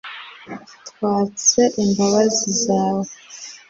[0.87, 3.09] twaatse imbabazi zawe